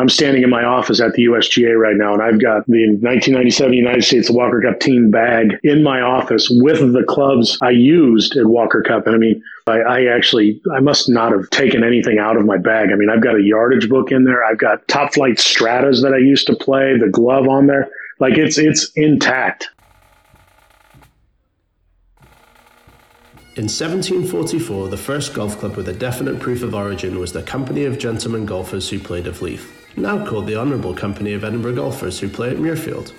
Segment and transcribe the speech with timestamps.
[0.00, 3.72] I'm standing in my office at the USGA right now, and I've got the 1997
[3.72, 8.46] United States Walker Cup team bag in my office with the clubs I used at
[8.46, 9.06] Walker Cup.
[9.06, 12.56] And I mean, I, I actually, I must not have taken anything out of my
[12.56, 12.90] bag.
[12.92, 14.44] I mean, I've got a yardage book in there.
[14.44, 17.90] I've got Top-Flite stratas that I used to play, the glove on there.
[18.18, 19.68] Like it's it's intact.
[23.56, 27.84] In 1744, the first golf club with a definite proof of origin was the Company
[27.84, 32.18] of Gentlemen Golfers who played of Leith, now called the Honourable Company of Edinburgh Golfers
[32.18, 33.12] who play at Muirfield.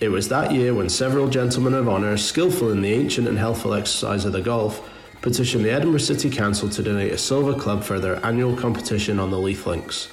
[0.00, 3.74] It was that year when several gentlemen of honour, skillful in the ancient and healthful
[3.74, 4.88] exercise of the golf,
[5.20, 9.30] petitioned the Edinburgh City Council to donate a silver club for their annual competition on
[9.30, 10.08] the Leith Links.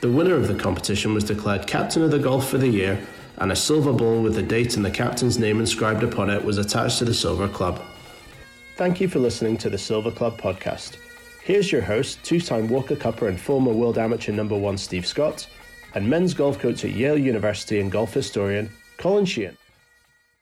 [0.00, 2.98] The winner of the competition was declared Captain of the Golf for the year,
[3.38, 6.58] and a silver ball with the date and the captain's name inscribed upon it was
[6.58, 7.82] attached to the silver club.
[8.76, 10.96] Thank you for listening to the Silver Club podcast.
[11.44, 15.46] Here's your host, two time Walker Cupper and former World Amateur number one Steve Scott,
[15.94, 19.54] and men's golf coach at Yale University and golf historian Colin Sheehan.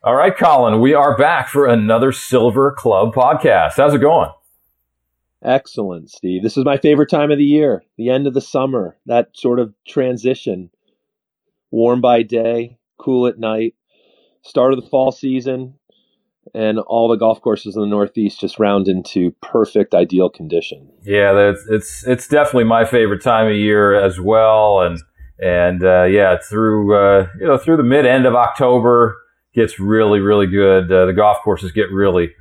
[0.04, 3.72] All right, Colin, we are back for another Silver Club podcast.
[3.78, 4.30] How's it going?
[5.44, 6.44] Excellent, Steve.
[6.44, 9.58] This is my favorite time of the year, the end of the summer, that sort
[9.58, 10.70] of transition.
[11.72, 13.74] Warm by day, cool at night,
[14.42, 15.74] start of the fall season,
[16.54, 20.88] and all the golf courses in the Northeast just round into perfect, ideal condition.
[21.02, 24.98] Yeah, that's, it's it's definitely my favorite time of year as well, and
[25.38, 29.18] and uh, yeah, through uh, you know through the mid end of October
[29.54, 30.90] gets really really good.
[30.90, 32.32] Uh, the golf courses get really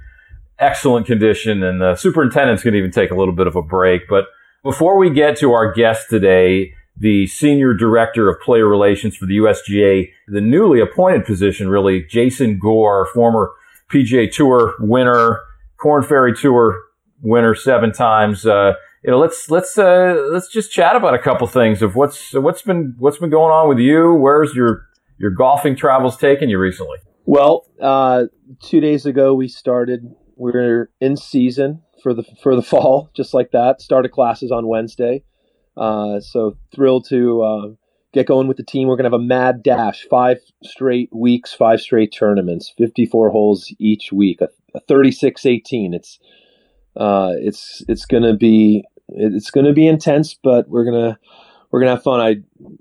[0.60, 4.04] excellent condition, and the superintendent's going to even take a little bit of a break.
[4.08, 4.26] But
[4.64, 9.38] before we get to our guest today, the senior director of player relations for the
[9.38, 13.52] USGA, the newly appointed position, really, Jason Gore, former
[13.92, 15.42] PGA Tour winner,
[15.78, 16.80] Korn Ferry Tour
[17.22, 18.46] winner seven times.
[18.46, 22.34] Uh, you know, let's let's uh, let's just chat about a couple things of what's
[22.34, 24.14] what's been what's been going on with you.
[24.14, 24.86] Where's your
[25.18, 26.98] your golfing travels taken you recently?
[27.26, 28.26] Well, uh,
[28.62, 30.02] two days ago we started.
[30.36, 33.82] We're in season for the for the fall, just like that.
[33.82, 35.24] Started classes on Wednesday,
[35.78, 37.68] uh, so thrilled to uh,
[38.14, 38.88] get going with the team.
[38.88, 43.74] We're going to have a mad dash, five straight weeks, five straight tournaments, 54 holes
[43.80, 45.94] each week, a, a 36-18.
[45.94, 46.20] It's
[46.96, 51.18] uh, it's it's going to be it's going to be intense, but we're gonna
[51.70, 52.20] we're gonna have fun.
[52.20, 52.36] I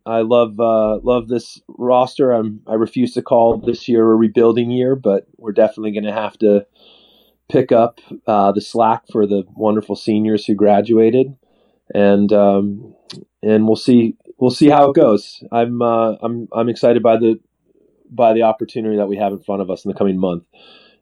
[0.05, 2.33] I love uh, love this roster.
[2.33, 6.13] I'm I refuse to call this year a rebuilding year, but we're definitely going to
[6.13, 6.67] have to
[7.49, 11.37] pick up uh, the slack for the wonderful seniors who graduated,
[11.95, 12.95] and um,
[13.43, 15.43] and we'll see we'll see how it goes.
[15.53, 17.39] I'm uh, I'm I'm excited by the
[18.11, 20.45] by the opportunity that we have in front of us in the coming month.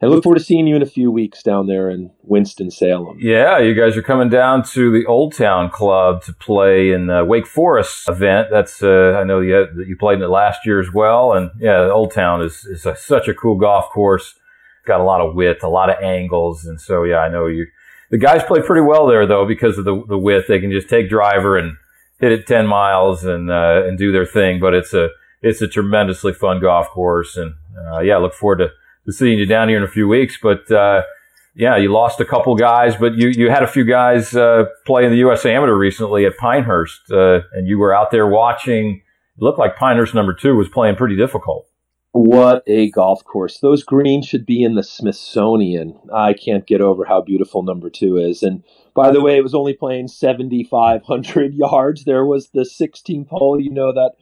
[0.01, 3.19] And look forward to seeing you in a few weeks down there in Winston Salem.
[3.21, 7.25] Yeah, you guys are coming down to the Old Town Club to play in the
[7.25, 8.49] Wake Forest event.
[8.49, 11.89] That's uh, I know you you played in it last year as well, and yeah,
[11.91, 14.35] Old Town is is a, such a cool golf course.
[14.87, 17.67] Got a lot of width, a lot of angles, and so yeah, I know you.
[18.11, 20.47] The guys play pretty well there though because of the the width.
[20.47, 21.77] They can just take driver and
[22.21, 24.61] hit it 10 miles and, uh, and do their thing.
[24.61, 25.11] But it's a,
[25.43, 27.37] it's a tremendously fun golf course.
[27.37, 27.55] And,
[27.87, 28.71] uh, yeah, look forward to,
[29.07, 30.39] to seeing you down here in a few weeks.
[30.41, 31.03] But, uh,
[31.55, 35.05] yeah, you lost a couple guys, but you, you had a few guys, uh, play
[35.05, 35.45] in the U.S.
[35.45, 39.03] Amateur recently at Pinehurst, uh, and you were out there watching.
[39.37, 41.68] It looked like Pinehurst number two was playing pretty difficult.
[42.13, 43.61] What a golf course.
[43.61, 45.99] Those greens should be in the Smithsonian.
[46.13, 48.43] I can't get over how beautiful number two is.
[48.43, 48.65] And
[48.95, 52.05] by the way, it was only playing 7,500 yards.
[52.05, 54.13] There was the 16th hole, you know, that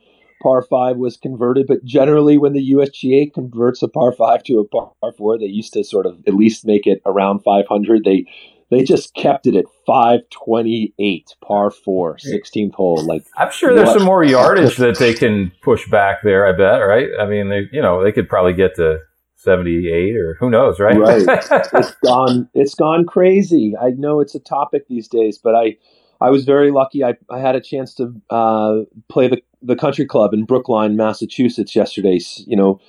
[0.42, 1.66] par five was converted.
[1.69, 5.72] But generally, when the USGA converts a par five to a par four, they used
[5.74, 8.04] to sort of at least make it around 500.
[8.04, 8.26] They
[8.71, 13.99] they just kept it at 528 par 4 16th hole like i'm sure there's what?
[13.99, 17.09] some more yardage that they can push back there i bet right?
[17.19, 19.00] I mean they you know they could probably get to
[19.37, 20.99] 78 or who knows right?
[20.99, 21.22] Right.
[21.75, 23.75] It's gone it's gone crazy.
[23.81, 25.77] I know it's a topic these days but i
[26.21, 27.04] i was very lucky.
[27.04, 31.77] I, I had a chance to uh, play the, the country club in brookline massachusetts
[31.77, 32.80] yesterday you know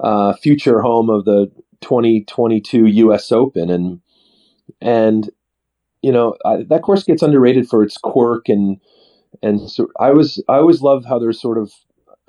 [0.00, 1.50] uh, future home of the
[1.82, 4.00] 2022 us open and
[4.80, 5.30] and
[6.02, 8.80] you know I, that course gets underrated for its quirk and
[9.42, 11.72] and so I was I always love how there's sort of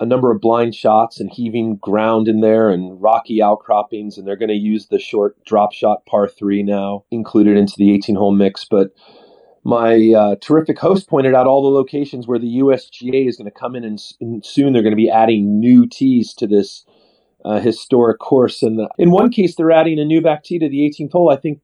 [0.00, 4.36] a number of blind shots and heaving ground in there and rocky outcroppings and they're
[4.36, 8.32] going to use the short drop shot par 3 now included into the 18 hole
[8.32, 8.64] mix.
[8.64, 8.90] But
[9.62, 13.58] my uh, terrific host pointed out all the locations where the USGA is going to
[13.58, 16.84] come in and, and soon they're going to be adding new tees to this
[17.44, 18.62] uh, historic course.
[18.62, 21.30] And the, in one case they're adding a new back tee to the 18th hole.
[21.30, 21.60] I think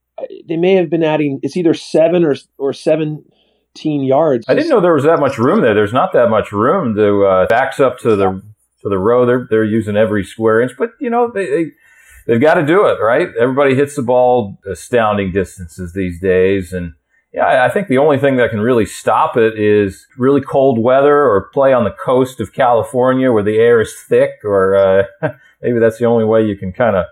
[0.47, 3.25] they may have been adding it's either seven or or seven
[3.75, 4.45] 15 yards.
[4.49, 5.75] I didn't know there was that much room there.
[5.75, 8.43] There's not that much room to uh, backs up to the
[8.83, 9.27] to the row.
[9.27, 11.67] They're they're using every square inch, but you know they, they
[12.27, 13.29] they've got to do it right.
[13.39, 16.95] Everybody hits the ball astounding distances these days, and
[17.33, 21.17] yeah, I think the only thing that can really stop it is really cold weather
[21.17, 25.05] or play on the coast of California where the air is thick, or uh,
[25.63, 27.07] maybe that's the only way you can kind of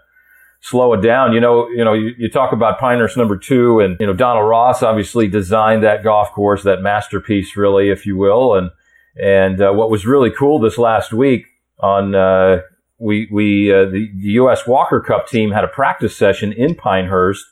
[0.61, 1.33] slow it down.
[1.33, 4.49] You know, you know, you, you, talk about Pinehurst number two, and you know Donald
[4.49, 8.55] Ross obviously designed that golf course, that masterpiece, really, if you will.
[8.55, 8.71] And
[9.21, 11.47] and uh, what was really cool this last week
[11.81, 12.61] on uh,
[12.99, 14.67] we we uh, the, the U.S.
[14.67, 17.45] Walker Cup team had a practice session in Pinehurst.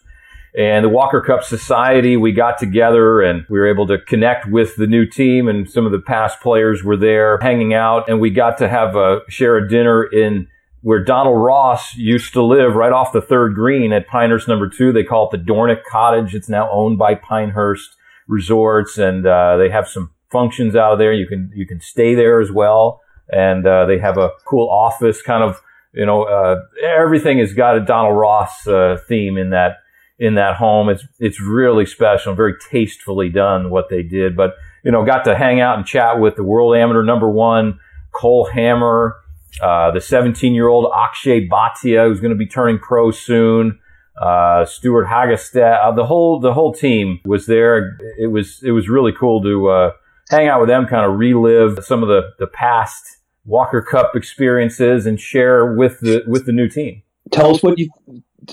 [0.59, 4.75] And the Walker Cup Society, we got together and we were able to connect with
[4.77, 8.31] the new team and some of the past players were there hanging out and we
[8.31, 10.49] got to have a share a dinner in
[10.87, 14.93] where Donald Ross used to live right off the third green at Pinehurst number two.
[14.93, 16.33] They call it the Dornoch Cottage.
[16.33, 17.97] It's now owned by Pinehurst
[18.29, 21.13] Resorts and, uh, they have some functions out of there.
[21.13, 23.01] You can, you can stay there as well.
[23.29, 25.61] And, uh, they have a cool office kind of,
[25.93, 29.79] you know, uh, everything has got a Donald Ross, uh, theme in that,
[30.21, 30.89] in that home.
[30.89, 34.37] It's, it's really special very tastefully done what they did.
[34.37, 34.55] But,
[34.85, 37.81] you know, got to hang out and chat with the world amateur number one,
[38.13, 39.17] Cole Hammer,
[39.63, 43.79] uh, the 17 year old Akshay Bhatia, who's going to be turning pro soon.
[44.21, 47.99] Uh, Stewart Hagestad, uh, the whole the whole team was there.
[48.19, 49.91] It was it was really cool to uh,
[50.31, 55.07] hang out with them, kind of relive some of the the past Walker Cup experiences
[55.07, 57.03] and share with the with the new team.
[57.31, 57.91] Tell us what you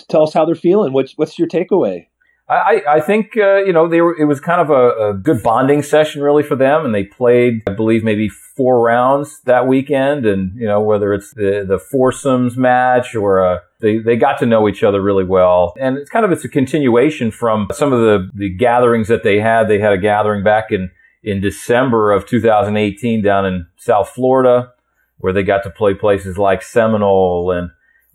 [0.09, 0.91] tell us how they're feeling.
[0.93, 2.07] What's what's your takeaway?
[2.53, 4.17] I, I think uh, you know they were.
[4.17, 7.61] It was kind of a, a, good bonding session, really, for them, and they played,
[7.67, 10.25] I believe, maybe four rounds that weekend.
[10.25, 14.45] And you know whether it's the the foursomes match or uh, they they got to
[14.45, 17.99] know each other really well, and it's kind of it's a continuation from some of
[17.99, 19.67] the the gatherings that they had.
[19.67, 20.91] They had a gathering back in
[21.23, 24.73] in December of 2018 down in South Florida,
[25.17, 27.71] where they got to play places like Seminole and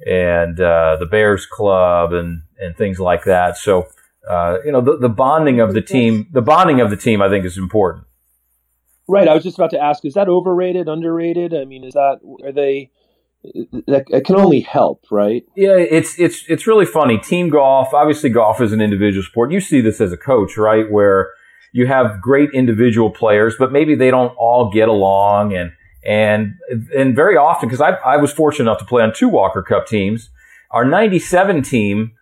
[0.07, 3.57] and uh, the Bears Club and and things like that.
[3.57, 3.89] So
[4.29, 7.29] uh, you know, the, the bonding of the team, the bonding of the team, I
[7.29, 8.07] think is important.
[9.09, 9.27] Right.
[9.27, 11.55] I was just about to ask, is that overrated, underrated?
[11.55, 12.91] I mean, is that, are they,
[13.87, 15.45] that it can only help, right?
[15.57, 17.19] Yeah, it's it's it's really funny.
[17.19, 19.53] Team golf, obviously, golf is an individual sport.
[19.53, 20.91] You see this as a coach, right?
[20.91, 21.31] Where
[21.73, 25.73] you have great individual players, but maybe they don't all get along, and
[26.05, 26.55] and
[26.95, 29.87] and very often, because I I was fortunate enough to play on two Walker Cup
[29.87, 30.31] teams.
[30.73, 32.13] Our '97 team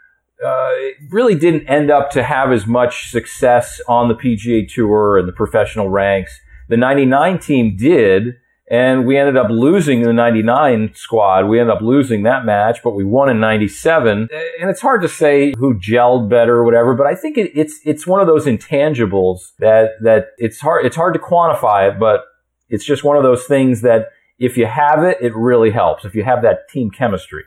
[0.45, 0.71] uh,
[1.11, 5.33] really didn't end up to have as much success on the PGA Tour and the
[5.33, 6.41] professional ranks.
[6.69, 8.35] The 99 team did,
[8.71, 11.47] and we ended up losing the 99 squad.
[11.47, 14.29] We ended up losing that match, but we won in 97.
[14.61, 17.81] And it's hard to say who gelled better or whatever, but I think it, it's,
[17.85, 22.25] it's one of those intangibles that, that it's hard, it's hard to quantify it, but
[22.69, 26.05] it's just one of those things that if you have it, it really helps.
[26.05, 27.45] If you have that team chemistry.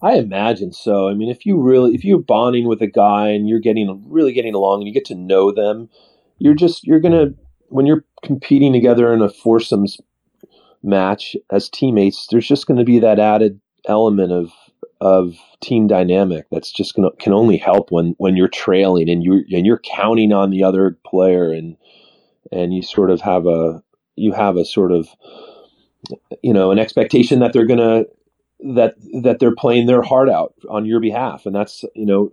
[0.00, 1.08] I imagine so.
[1.08, 4.32] I mean, if you really, if you're bonding with a guy and you're getting really
[4.32, 5.88] getting along and you get to know them,
[6.38, 7.34] you're just you're gonna
[7.68, 9.98] when you're competing together in a foursomes
[10.82, 14.52] match as teammates, there's just going to be that added element of
[15.00, 19.22] of team dynamic that's just going to can only help when when you're trailing and
[19.22, 21.76] you're and you're counting on the other player and
[22.50, 23.82] and you sort of have a
[24.16, 25.08] you have a sort of
[26.42, 28.08] you know an expectation that they're going to
[28.60, 32.32] that that they're playing their heart out on your behalf, and that's you know,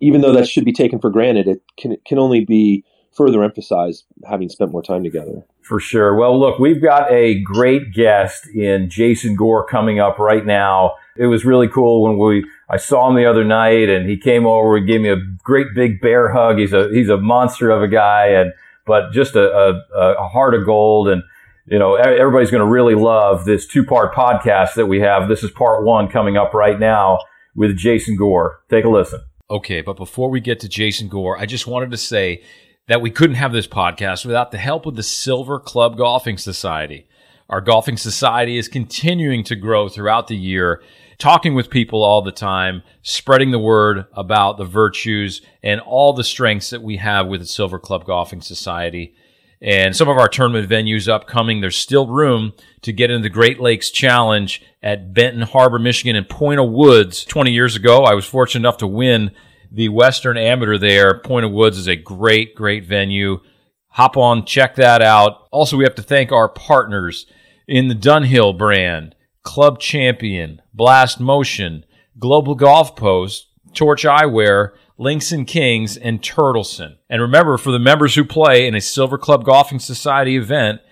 [0.00, 3.42] even though that should be taken for granted, it can it can only be further
[3.42, 5.44] emphasized having spent more time together.
[5.62, 6.14] For sure.
[6.14, 10.94] Well, look, we've got a great guest in Jason Gore coming up right now.
[11.16, 14.46] It was really cool when we I saw him the other night, and he came
[14.46, 16.58] over and gave me a great big bear hug.
[16.58, 18.52] He's a he's a monster of a guy, and
[18.86, 19.50] but just a,
[19.94, 21.22] a, a heart of gold and
[21.70, 25.28] you know, everybody's going to really love this two part podcast that we have.
[25.28, 27.20] This is part one coming up right now
[27.54, 28.60] with Jason Gore.
[28.68, 29.20] Take a listen.
[29.48, 32.42] Okay, but before we get to Jason Gore, I just wanted to say
[32.88, 37.06] that we couldn't have this podcast without the help of the Silver Club Golfing Society.
[37.48, 40.82] Our golfing society is continuing to grow throughout the year,
[41.18, 46.24] talking with people all the time, spreading the word about the virtues and all the
[46.24, 49.14] strengths that we have with the Silver Club Golfing Society
[49.62, 51.60] and some of our tournament venues upcoming.
[51.60, 52.52] There's still room
[52.82, 57.24] to get into the Great Lakes Challenge at Benton Harbor, Michigan, and Point of Woods.
[57.24, 59.32] 20 years ago, I was fortunate enough to win
[59.70, 61.18] the Western Amateur there.
[61.20, 63.40] Point of Woods is a great, great venue.
[63.88, 65.48] Hop on, check that out.
[65.50, 67.26] Also, we have to thank our partners
[67.66, 71.84] in the Dunhill brand, Club Champion, Blast Motion,
[72.18, 76.98] Global Golf Post, Torch Eyewear, Links and Kings, and Turtleson.
[77.08, 80.82] And remember, for the members who play in a Silver Club Golfing Society event,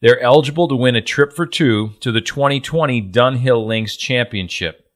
[0.00, 4.88] they're eligible to win a trip for two to the 2020 Dunhill Links Championship.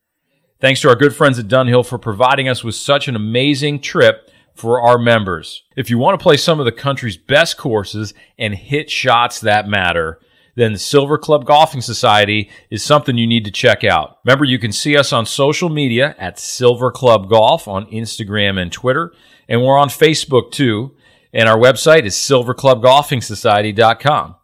[0.60, 4.30] Thanks to our good friends at Dunhill for providing us with such an amazing trip
[4.54, 5.64] for our members.
[5.76, 9.66] If you want to play some of the country's best courses and hit shots that
[9.66, 10.20] matter,
[10.54, 14.18] then the Silver Club Golfing Society is something you need to check out.
[14.24, 18.72] Remember, you can see us on social media at Silver Club Golf on Instagram and
[18.72, 19.12] Twitter,
[19.48, 20.94] and we're on Facebook too.
[21.32, 24.34] And our website is silverclubgolfingsociety.com.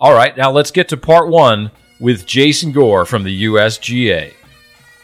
[0.00, 4.34] All right, now let's get to part one with Jason Gore from the USGA.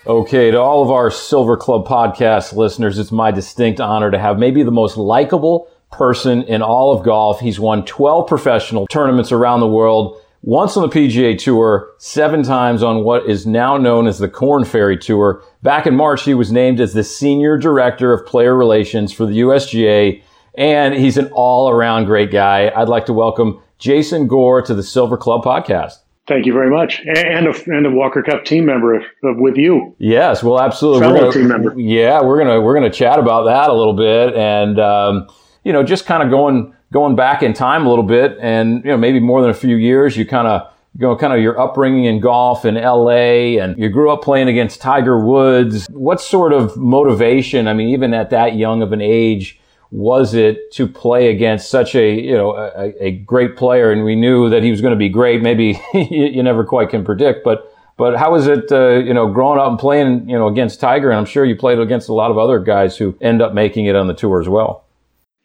[0.06, 4.38] Okay, to all of our Silver Club podcast listeners, it's my distinct honor to have
[4.38, 7.40] maybe the most likable person in all of golf.
[7.40, 12.82] He's won 12 professional tournaments around the world once on the PGA Tour, seven times
[12.82, 15.42] on what is now known as the Korn Ferry Tour.
[15.62, 19.40] Back in March, he was named as the Senior Director of Player Relations for the
[19.40, 20.22] USGA,
[20.56, 22.70] and he's an all around great guy.
[22.76, 25.94] I'd like to welcome Jason Gore to the Silver Club podcast.
[26.28, 29.96] Thank you very much, and a, and a Walker Cup team member with you.
[29.98, 31.00] Yes, well, absolutely.
[31.00, 31.74] Fellow gonna, team member.
[31.78, 35.26] Yeah, we're gonna we're gonna chat about that a little bit, and um,
[35.64, 38.90] you know, just kind of going going back in time a little bit and, you
[38.90, 41.60] know, maybe more than a few years, you kind of, you know, kind of your
[41.60, 45.88] upbringing in golf in LA and you grew up playing against Tiger Woods.
[45.90, 49.58] What sort of motivation, I mean, even at that young of an age,
[49.90, 53.90] was it to play against such a, you know, a, a great player?
[53.90, 55.42] And we knew that he was going to be great.
[55.42, 59.58] Maybe you never quite can predict, but, but how was it, uh, you know, growing
[59.58, 61.10] up and playing, you know, against Tiger?
[61.10, 63.86] And I'm sure you played against a lot of other guys who end up making
[63.86, 64.83] it on the tour as well.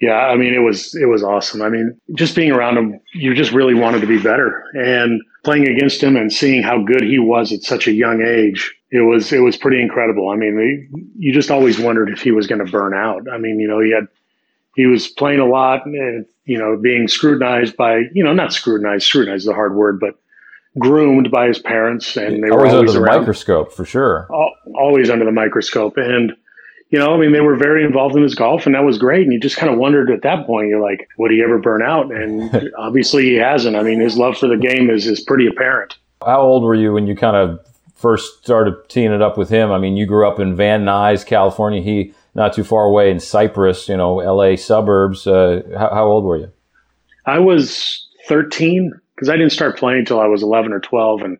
[0.01, 1.62] Yeah, I mean it was it was awesome.
[1.62, 4.63] I mean, just being around him, you just really wanted to be better.
[4.74, 8.74] And playing against him and seeing how good he was at such a young age,
[8.91, 10.29] it was it was pretty incredible.
[10.29, 13.24] I mean, you just always wondered if he was going to burn out.
[13.32, 14.08] I mean, you know, he had
[14.75, 19.06] he was playing a lot and you know being scrutinized by you know not scrutinized
[19.06, 20.15] scrutinized is a hard word, but
[20.77, 24.27] groomed by his parents, and they always were always under the around, microscope for sure.
[24.75, 26.32] Always under the microscope and
[26.89, 29.24] you know, I mean, they were very involved in his golf, and that was great.
[29.24, 31.84] And you just kind of wondered at that point, you're like, would he ever burn
[31.84, 32.12] out?
[32.12, 33.75] And obviously, he hasn't.
[33.75, 35.98] I mean, his love for the game is is pretty apparent.
[36.25, 37.60] How old were you when you kind of
[37.96, 39.72] first started teeing it up with him?
[39.72, 41.81] I mean, you grew up in Van Nuys, California.
[41.81, 44.55] He not too far away in Cypress, you know, L.A.
[44.55, 45.27] suburbs.
[45.27, 46.51] Uh, how, how old were you?
[47.25, 51.38] I was 13 because I didn't start playing until I was 11 or 12, and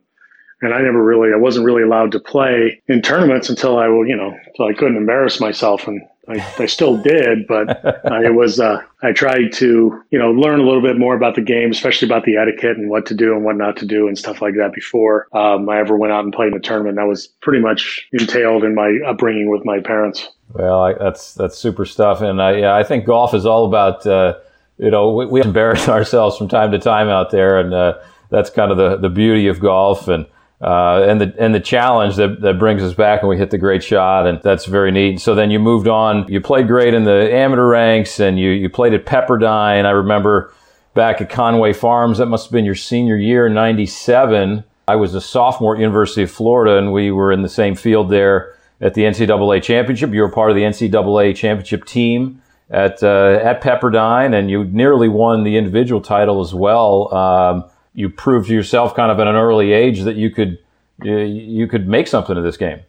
[0.62, 4.06] and I never really, I wasn't really allowed to play in tournaments until I, will
[4.06, 8.60] you know, until I couldn't embarrass myself, and I, I still did, but I was,
[8.60, 12.08] uh, I tried to, you know, learn a little bit more about the game, especially
[12.08, 14.56] about the etiquette and what to do and what not to do and stuff like
[14.56, 16.98] that before um, I ever went out and played in a tournament.
[16.98, 20.28] That was pretty much entailed in my upbringing with my parents.
[20.54, 24.06] Well, I, that's that's super stuff, and I, yeah, I think golf is all about,
[24.06, 24.36] uh,
[24.78, 28.00] you know, we, we embarrass ourselves from time to time out there, and uh,
[28.30, 30.26] that's kind of the the beauty of golf and
[30.62, 33.58] uh, and the and the challenge that, that brings us back and we hit the
[33.58, 35.22] great shot and that's very neat.
[35.22, 36.28] So then you moved on.
[36.28, 39.86] You played great in the amateur ranks and you you played at Pepperdine.
[39.86, 40.54] I remember
[40.94, 42.18] back at Conway Farms.
[42.18, 44.66] That must have been your senior year, '97.
[44.88, 48.10] I was a sophomore at University of Florida and we were in the same field
[48.10, 50.12] there at the NCAA championship.
[50.12, 55.08] You were part of the NCAA championship team at uh, at Pepperdine and you nearly
[55.08, 57.14] won the individual title as well.
[57.16, 60.60] Um, you proved to yourself kind of at an early age that you could
[61.06, 62.80] uh, you could make something of this game.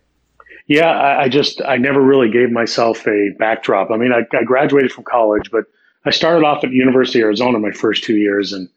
[0.67, 3.91] Yeah, I, I just I never really gave myself a backdrop.
[3.91, 5.65] I mean, I, I graduated from college, but
[6.05, 8.69] I started off at University of Arizona my first two years and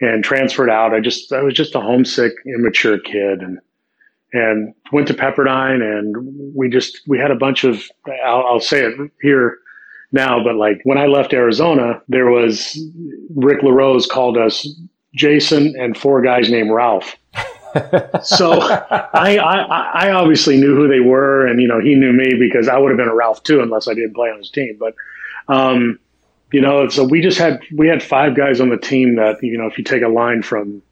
[0.00, 0.94] and transferred out.
[0.94, 3.58] I just I was just a homesick, immature kid and
[4.32, 7.82] and went to Pepperdine and we just we had a bunch of
[8.24, 9.58] I'll, I'll say it here
[10.12, 12.78] now, but like when I left Arizona, there was
[13.34, 14.68] Rick LaRose called us
[15.16, 17.16] Jason, and four guys named Ralph.
[18.22, 22.34] so I, I, I obviously knew who they were, and you know he knew me
[22.38, 24.78] because I would have been a Ralph too unless I didn't play on his team.
[24.78, 24.94] But
[25.48, 25.98] um,
[26.52, 29.58] you know, so we just had we had five guys on the team that you
[29.58, 30.82] know if you take a line from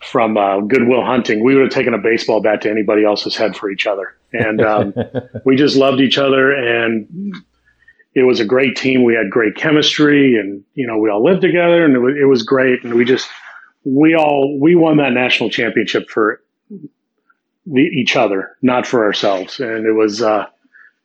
[0.00, 3.36] from uh, Good Will Hunting, we would have taken a baseball bat to anybody else's
[3.36, 4.94] head for each other, and um,
[5.44, 7.34] we just loved each other and
[8.14, 9.04] it was a great team.
[9.04, 12.26] We had great chemistry, and you know we all lived together, and it was, it
[12.26, 12.84] was great.
[12.84, 13.28] And we just
[13.84, 16.42] we all we won that national championship for
[17.66, 19.60] the, each other, not for ourselves.
[19.60, 20.46] And it was uh,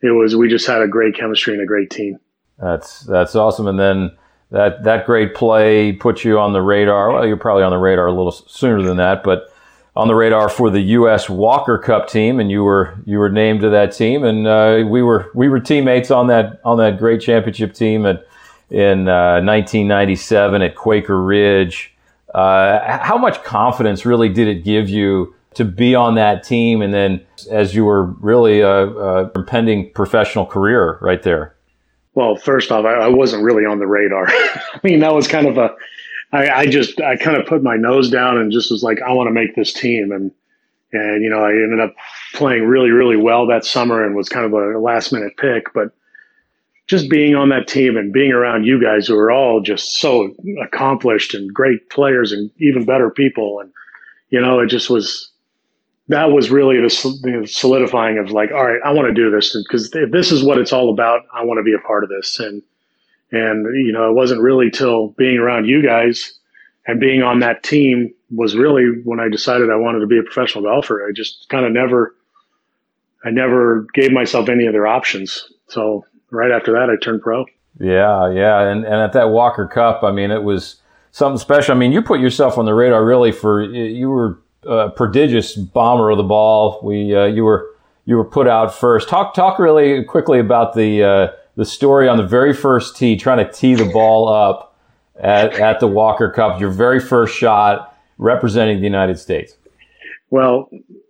[0.01, 2.19] it was we just had a great chemistry and a great team.
[2.59, 3.67] That's that's awesome.
[3.67, 4.11] And then
[4.51, 7.11] that that great play put you on the radar.
[7.11, 9.51] Well, you're probably on the radar a little sooner than that, but
[9.97, 11.27] on the radar for the U.S.
[11.27, 15.01] Walker Cup team, and you were you were named to that team, and uh, we
[15.01, 18.19] were we were teammates on that on that great championship team in
[18.69, 21.95] in uh, 1997 at Quaker Ridge.
[22.31, 26.93] Uh, how much confidence really did it give you to be on that team, and
[26.93, 31.55] then as you were really a, a impending professional career right there?
[32.13, 34.27] Well, first off, I, I wasn't really on the radar.
[34.29, 35.75] I mean, that was kind of a
[36.31, 39.13] I, I just I kind of put my nose down and just was like, I
[39.13, 40.31] want to make this team, and
[40.91, 41.95] and you know I ended up
[42.33, 45.91] playing really really well that summer and was kind of a last minute pick, but
[46.87, 50.33] just being on that team and being around you guys who are all just so
[50.63, 53.71] accomplished and great players and even better people, and
[54.29, 55.31] you know it just was
[56.09, 59.55] that was really the, solidifying of like, all right, I want to do this.
[59.67, 62.39] Because this is what it's all about, I want to be a part of this.
[62.39, 62.61] And
[63.31, 66.33] and, you know, it wasn't really till being around you guys
[66.85, 70.23] and being on that team was really when I decided I wanted to be a
[70.23, 71.05] professional golfer.
[71.05, 72.15] I just kind of never,
[73.25, 75.51] I never gave myself any other options.
[75.67, 77.45] So right after that, I turned pro.
[77.79, 78.61] Yeah, yeah.
[78.61, 80.77] And, and at that Walker Cup, I mean, it was
[81.11, 81.75] something special.
[81.75, 86.09] I mean, you put yourself on the radar really for, you were a prodigious bomber
[86.09, 86.79] of the ball.
[86.81, 87.69] We, uh, you were,
[88.05, 89.09] you were put out first.
[89.09, 93.45] Talk, talk really quickly about the, uh, the story on the very first tee, trying
[93.45, 94.77] to tee the ball up
[95.19, 99.57] at, at the Walker Cup, your very first shot representing the United States?
[100.29, 100.69] Well,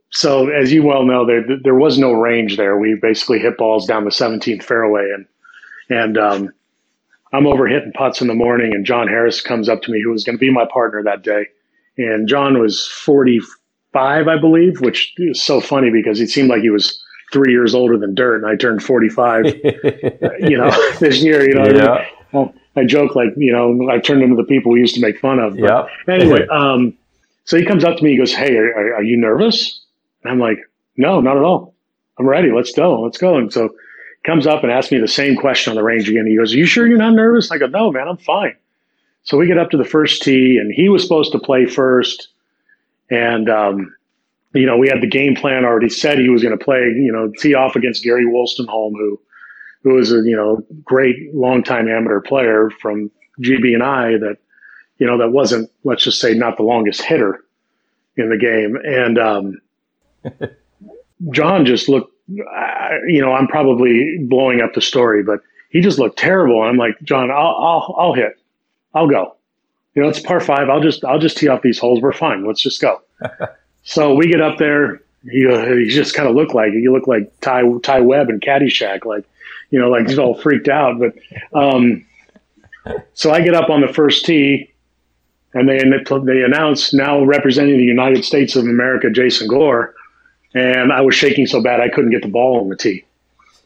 [0.09, 2.77] so as you well know, there there was no range there.
[2.77, 5.25] We basically hit balls down the 17th fairway, and
[5.89, 6.53] and um,
[7.33, 10.11] I'm over hitting putts in the morning, and John Harris comes up to me, who
[10.11, 11.47] was going to be my partner that day,
[11.97, 16.69] and John was 45, I believe, which is so funny because it seemed like he
[16.69, 19.45] was three years older than dirt, and I turned 45,
[20.39, 21.67] you know, this year, you know.
[21.67, 22.05] Yeah.
[22.33, 25.19] I, I, joke like, you know, I turned into the people we used to make
[25.19, 25.57] fun of.
[25.57, 26.13] But yeah.
[26.13, 26.93] Anyway, um,
[27.45, 29.81] so he comes up to me, he goes, Hey, are, are, you nervous?
[30.23, 30.59] And I'm like,
[30.95, 31.73] No, not at all.
[32.19, 32.51] I'm ready.
[32.51, 33.01] Let's go.
[33.01, 33.37] Let's go.
[33.37, 36.25] And so he comes up and asks me the same question on the range again.
[36.27, 37.51] He goes, Are you sure you're not nervous?
[37.51, 38.55] I go, No, man, I'm fine.
[39.23, 42.29] So we get up to the first tee, and he was supposed to play first.
[43.09, 43.93] And um,
[44.53, 46.17] you know, we had the game plan already set.
[46.17, 49.19] He was going to play, you know, tee off against Gary Wolstenholme, who,
[49.83, 54.37] who was a, you know, great longtime amateur player from GB and I that,
[54.97, 57.43] you know, that wasn't, let's just say, not the longest hitter
[58.15, 58.77] in the game.
[58.83, 59.61] And, um,
[61.31, 66.17] John just looked, you know, I'm probably blowing up the story, but he just looked
[66.17, 66.61] terrible.
[66.61, 68.39] And I'm like, John, I'll, I'll, I'll hit.
[68.93, 69.35] I'll go.
[69.95, 70.69] You know, it's par five.
[70.69, 72.01] I'll just, I'll just tee off these holes.
[72.01, 72.45] We're fine.
[72.45, 73.01] Let's just go.
[73.87, 75.01] So we get up there.
[75.23, 78.41] He, uh, he just kind of looked like he looked like Ty Ty Webb and
[78.41, 79.23] Caddyshack, like
[79.71, 80.99] you know, like he's all freaked out.
[80.99, 81.13] But
[81.57, 82.05] um,
[83.13, 84.73] so I get up on the first tee,
[85.53, 89.95] and they they announce now representing the United States of America, Jason Gore,
[90.53, 93.05] and I was shaking so bad I couldn't get the ball on the tee,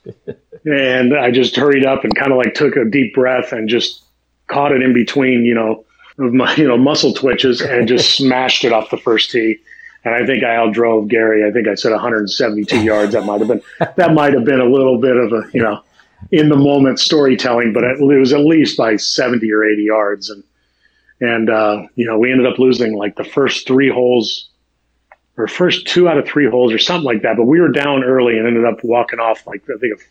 [0.66, 4.04] and I just hurried up and kind of like took a deep breath and just
[4.46, 5.84] caught it in between, you know,
[6.20, 9.60] of my you know muscle twitches and just smashed it off the first tee
[10.04, 11.48] and I think I outdrove Gary.
[11.48, 13.14] I think I said 172 yards.
[13.14, 15.84] That might have been that might have been a little bit of a you know
[16.32, 20.30] in the moment storytelling, but it, was at least by 70 or 80 yards.
[20.30, 20.44] And
[21.20, 24.50] and uh, you know we ended up losing like the first three holes
[25.38, 27.38] or first two out of three holes or something like that.
[27.38, 30.02] But we were down early and ended up walking off like I think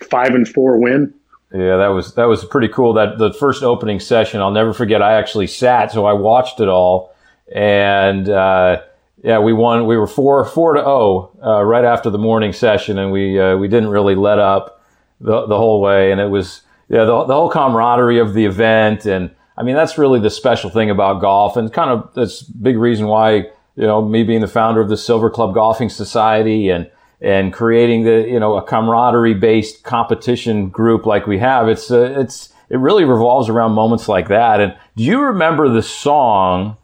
[0.00, 1.14] a five and four win.
[1.54, 2.94] Yeah, that was that was pretty cool.
[2.94, 5.02] That the first opening session, I'll never forget.
[5.02, 7.14] I actually sat, so I watched it all,
[7.54, 8.28] and.
[8.28, 8.82] Uh,
[9.22, 9.86] yeah, we won.
[9.86, 13.38] We were four four to zero oh, uh, right after the morning session, and we
[13.38, 14.82] uh, we didn't really let up
[15.20, 16.10] the the whole way.
[16.10, 19.96] And it was yeah the the whole camaraderie of the event, and I mean that's
[19.96, 23.32] really the special thing about golf, and kind of that's big reason why
[23.76, 28.02] you know me being the founder of the Silver Club Golfing Society and and creating
[28.02, 31.68] the you know a camaraderie based competition group like we have.
[31.68, 34.60] It's uh, it's it really revolves around moments like that.
[34.60, 36.76] And do you remember the song?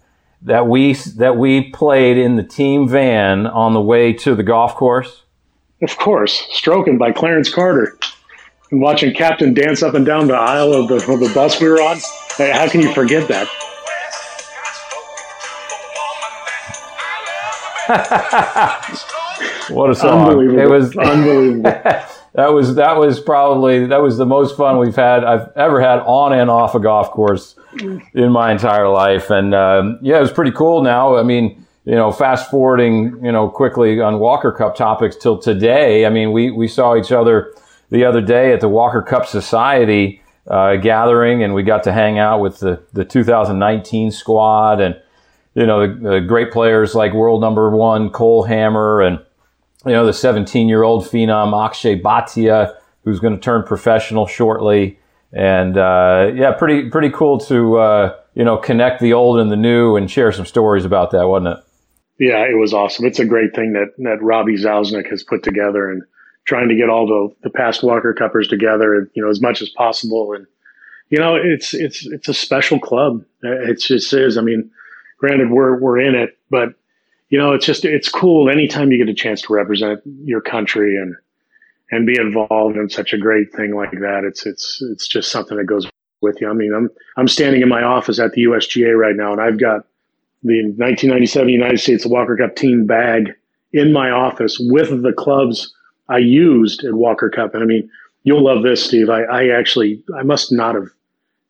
[0.43, 4.75] That we that we played in the team van on the way to the golf
[4.75, 5.23] course?
[5.83, 7.97] Of course, "Stroking" by Clarence Carter.
[8.71, 11.69] And watching Captain dance up and down the aisle of the, of the bus we
[11.69, 11.97] were on.
[12.37, 13.49] How can you forget that?
[19.71, 20.59] what a song!
[20.59, 21.73] It was unbelievable.
[22.35, 26.01] that was that was probably that was the most fun we've had I've ever had
[26.01, 27.57] on and off a golf course
[28.15, 30.83] in my entire life, and um, yeah, it was pretty cool.
[30.83, 35.39] Now, I mean, you know, fast forwarding, you know, quickly on Walker Cup topics till
[35.39, 36.07] today.
[36.07, 37.55] I mean, we we saw each other
[37.91, 42.19] the other day at the Walker Cup Society uh, gathering, and we got to hang
[42.19, 45.01] out with the the 2019 squad and
[45.59, 49.19] you know, the, the great players like world number one Cole Hammer and,
[49.87, 54.99] you know, the 17 year old phenom Akshay Bhatia, who's going to turn professional shortly.
[55.33, 59.57] And uh, yeah, pretty pretty cool to uh, you know connect the old and the
[59.57, 61.65] new and share some stories about that, wasn't it?
[62.19, 63.05] Yeah, it was awesome.
[63.05, 66.03] It's a great thing that that Robbie Zausnick has put together and
[66.47, 69.69] trying to get all the the past Walker Cuppers together, you know, as much as
[69.69, 70.33] possible.
[70.33, 70.47] And
[71.11, 73.23] you know, it's it's it's a special club.
[73.43, 74.39] It just is.
[74.39, 74.71] I mean,
[75.19, 76.71] granted, we're we're in it, but
[77.29, 80.97] you know, it's just it's cool anytime you get a chance to represent your country
[80.97, 81.15] and
[81.91, 84.25] and be involved in such a great thing like that.
[84.25, 85.89] It's it's it's just something that goes
[86.21, 86.49] with you.
[86.49, 89.59] I mean, I'm I'm standing in my office at the USGA right now, and I've
[89.59, 89.87] got
[90.43, 93.35] the 1997 United States Walker Cup team bag
[93.73, 95.73] in my office with the clubs
[96.09, 97.55] I used at Walker Cup.
[97.55, 97.91] And I mean,
[98.23, 99.11] you'll love this, Steve.
[99.11, 100.89] I, I actually I must not have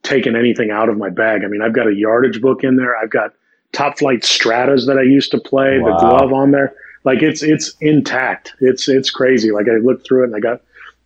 [0.03, 1.45] taken anything out of my bag.
[1.45, 2.97] I mean, I've got a yardage book in there.
[2.97, 3.33] I've got
[3.73, 5.93] Top-Flite stratas that I used to play, wow.
[5.93, 6.75] the glove on there.
[7.05, 8.55] Like it's it's intact.
[8.61, 9.51] It's it's crazy.
[9.51, 10.61] Like I looked through it and I got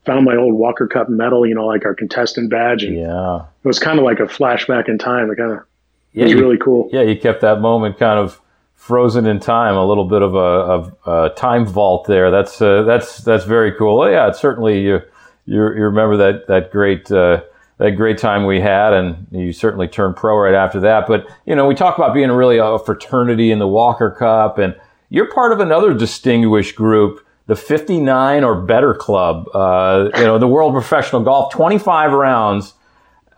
[0.05, 2.83] found my old Walker Cup medal, you know, like our contestant badge.
[2.83, 3.45] And yeah.
[3.63, 5.31] It was kind of like a flashback in time.
[5.31, 5.65] It kind of
[6.13, 6.89] yeah, was you, really cool.
[6.93, 8.41] Yeah, you kept that moment kind of
[8.75, 12.31] frozen in time, a little bit of a, of a time vault there.
[12.31, 13.99] That's uh, that's that's very cool.
[13.99, 15.01] Well, yeah, it's certainly you,
[15.47, 17.43] you you remember that that great uh,
[17.79, 21.07] that great time we had, and you certainly turned pro right after that.
[21.07, 24.75] But you know, we talk about being really a fraternity in the Walker Cup, and
[25.09, 30.49] you're part of another distinguished group the 59 or better club, uh, you know, the
[30.49, 32.75] world professional golf, 25 rounds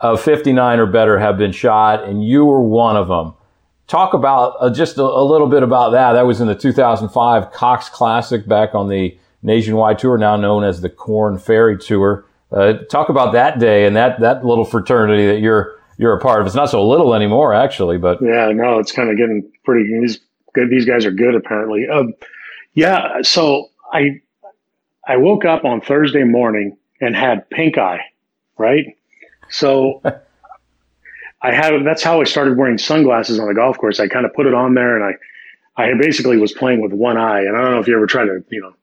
[0.00, 3.34] of 59 or better have been shot, and you were one of them.
[3.86, 6.12] Talk about uh, just a, a, little bit about that.
[6.12, 10.80] That was in the 2005 Cox Classic back on the nationwide tour, now known as
[10.80, 12.24] the Korn Ferry Tour.
[12.54, 16.40] Uh, talk about that day and that that little fraternity that you're you're a part
[16.40, 16.46] of.
[16.46, 19.88] It's not so little anymore, actually, but yeah, no, it's kind of getting pretty.
[20.00, 20.20] These
[20.52, 20.70] good.
[20.70, 21.88] These guys are good, apparently.
[21.88, 22.14] Um,
[22.74, 24.20] yeah, so I
[25.06, 28.00] I woke up on Thursday morning and had pink eye,
[28.56, 28.96] right?
[29.50, 30.00] So
[31.42, 34.00] I had that's how I started wearing sunglasses on the golf course.
[34.00, 37.16] I kind of put it on there and I I basically was playing with one
[37.16, 37.40] eye.
[37.40, 38.74] And I don't know if you ever tried to, you know,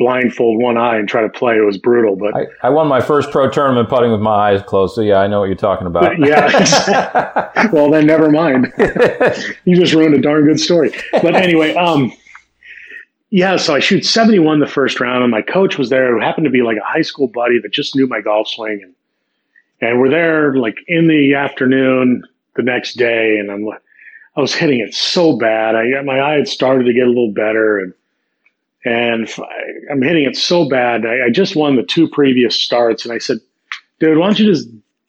[0.00, 1.58] blindfold one eye and try to play.
[1.58, 4.62] It was brutal, but I, I won my first pro tournament putting with my eyes
[4.62, 4.94] closed.
[4.94, 6.18] So yeah, I know what you're talking about.
[6.18, 7.50] yeah.
[7.72, 8.72] well, then never mind.
[9.66, 10.90] you just ruined a darn good story.
[11.12, 12.12] But anyway, um,
[13.28, 16.46] yeah, so I shoot 71 the first round, and my coach was there, who happened
[16.46, 18.94] to be like a high school buddy that just knew my golf swing, and
[19.82, 22.24] and we're there like in the afternoon
[22.56, 23.82] the next day, and I'm like,
[24.36, 25.76] I was hitting it so bad.
[25.76, 27.92] I my eye had started to get a little better, and
[28.84, 31.04] and I, am hitting it so bad.
[31.06, 33.38] I, I just won the two previous starts, and I said,
[33.98, 34.68] "Dude, why don't you just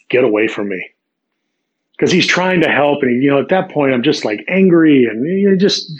[0.09, 0.89] get away from me?"
[1.91, 4.43] Because he's trying to help, and he, you know, at that point, I'm just like
[4.47, 5.91] angry, and you just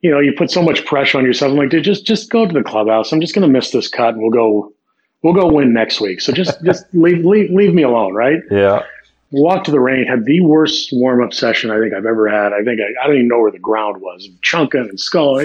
[0.00, 1.50] you know, you put so much pressure on yourself.
[1.50, 3.12] I'm like, dude, just just go to the clubhouse.
[3.12, 4.72] I'm just going to miss this cut, and we'll go
[5.22, 6.20] we'll go win next week.
[6.20, 8.40] So just just leave, leave leave me alone, right?
[8.50, 8.82] Yeah.
[9.32, 12.52] Walked to the range, had the worst warm up session I think I've ever had.
[12.52, 15.40] I think I, I don't even know where the ground was, chunking and skull,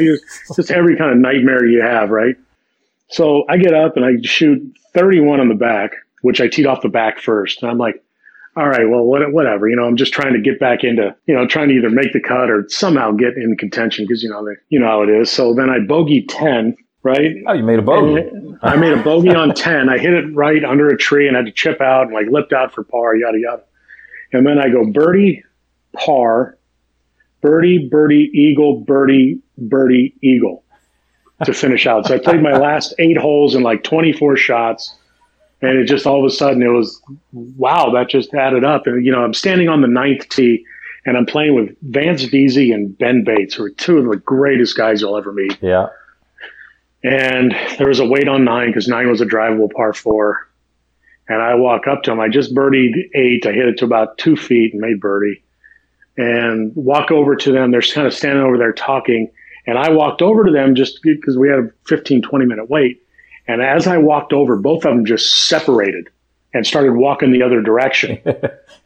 [0.55, 2.35] just every kind of nightmare you have, right?
[3.09, 4.61] So I get up and I shoot
[4.93, 8.03] 31 on the back, which I teed off the back first, and I'm like,
[8.55, 9.69] all right, well, whatever.
[9.69, 12.11] You know, I'm just trying to get back into, you know, trying to either make
[12.13, 15.09] the cut or somehow get in contention because you know, they, you know how it
[15.09, 15.31] is.
[15.31, 17.31] So then I bogey ten, right?
[17.47, 18.29] Oh, you made a bogey.
[18.61, 19.89] I made a bogey on ten.
[19.89, 22.51] I hit it right under a tree and had to chip out and like lipped
[22.51, 23.63] out for par, yada yada.
[24.33, 25.43] And then I go birdie,
[25.93, 26.57] par,
[27.41, 30.63] birdie, birdie, eagle, birdie, birdie, eagle
[31.45, 32.05] to finish out.
[32.05, 34.95] So I played my last eight holes in like 24 shots.
[35.61, 38.87] And it just all of a sudden it was wow that just added up.
[38.87, 40.65] And you know i'm standing on the ninth tee
[41.05, 44.75] and i'm playing with vance Veazey and ben bates who are two of the greatest
[44.75, 45.57] guys you'll ever meet.
[45.61, 45.87] Yeah.
[47.03, 50.47] And there was a wait on nine because nine was a drivable par four
[51.31, 52.19] and i walk up to him.
[52.19, 53.45] I just birdied eight.
[53.45, 55.41] I hit it to about two feet and made birdie.
[56.17, 57.71] And walk over to them.
[57.71, 59.31] They're kind of standing over there talking.
[59.65, 63.01] And i walked over to them just because we had a 15 20 minute wait.
[63.47, 66.09] And as I walked over, both of them just separated
[66.53, 68.19] and started walking the other direction.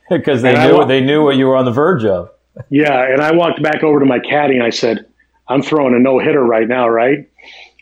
[0.07, 2.29] Because they and knew walked, they knew what you were on the verge of.
[2.69, 5.03] yeah, and I walked back over to my caddy and I said,
[5.47, 7.27] "I'm throwing a no hitter right now, right?"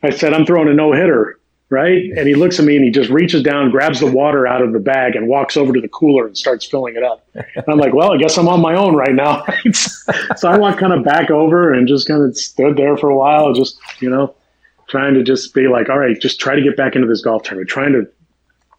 [0.03, 1.37] I said, "I'm throwing a no hitter."
[1.73, 2.11] Right.
[2.15, 4.73] And he looks at me and he just reaches down, grabs the water out of
[4.73, 7.25] the bag and walks over to the cooler and starts filling it up.
[7.33, 9.43] And I'm like, well, I guess I'm on my own right now.
[10.35, 13.17] so I walked kind of back over and just kind of stood there for a
[13.17, 14.35] while, just, you know,
[14.87, 17.41] trying to just be like, all right, just try to get back into this golf
[17.41, 18.07] tournament, trying to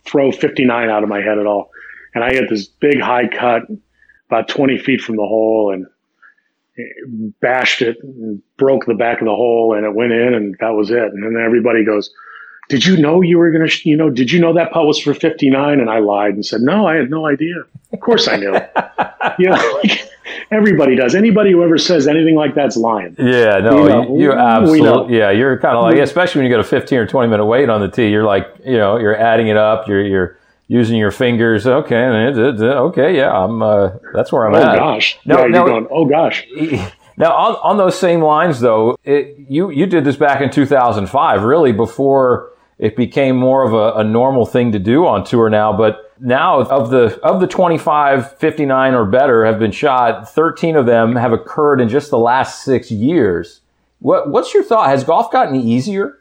[0.05, 1.73] throw 59 out of my head at all.
[2.15, 3.63] And I had this big high cut
[4.29, 5.73] about 20 feet from the hole.
[5.75, 5.89] And,
[7.41, 10.71] bashed it, and broke the back of the hole, and it went in, and that
[10.71, 10.97] was it.
[10.97, 12.11] And then everybody goes,
[12.68, 13.88] "Did you know you were going to?
[13.88, 16.61] You know, did you know that putt was for 59?" And I lied and said,
[16.61, 17.55] "No, I had no idea.
[17.92, 18.53] Of course I knew."
[19.38, 20.11] you know, like,
[20.50, 21.14] everybody does.
[21.14, 23.16] Anybody who ever says anything like that's lying.
[23.18, 25.18] Yeah, no, know, you, you absolutely.
[25.18, 27.68] Yeah, you're kind of like, especially when you get a 15 or 20 minute wait
[27.68, 28.09] on the tee.
[28.09, 29.88] You're like, you know, you're adding it up.
[29.88, 31.66] You're you're using your fingers.
[31.66, 33.62] Okay, okay, yeah, I'm.
[33.62, 34.74] Uh, that's where I'm oh, at.
[34.74, 35.87] Oh gosh, no, yeah, you're going.
[35.90, 36.46] Oh gosh.
[37.16, 41.44] Now, on, on those same lines, though, it, you you did this back in 2005,
[41.44, 45.73] really before it became more of a, a, normal thing to do on tour now.
[45.73, 50.87] But now, of the of the 25, 59 or better have been shot, 13 of
[50.87, 53.61] them have occurred in just the last six years.
[54.01, 54.89] What what's your thought?
[54.89, 56.19] Has golf gotten easier?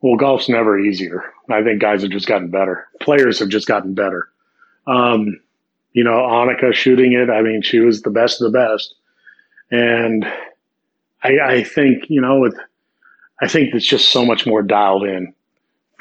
[0.00, 1.22] Well, golf's never easier.
[1.50, 2.88] I think guys have just gotten better.
[3.00, 4.30] Players have just gotten better.
[4.86, 5.40] Um,
[5.92, 7.28] you know, Annika shooting it.
[7.28, 8.94] I mean, she was the best of the best,
[9.70, 10.24] and
[11.22, 12.56] I, I think you know, with
[13.40, 15.34] I think it's just so much more dialed in,